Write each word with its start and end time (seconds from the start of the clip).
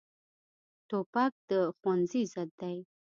توپک 0.89 1.33
د 1.49 1.51
ښوونځي 1.77 2.23
ضد 2.33 2.49
دی. 2.59 2.77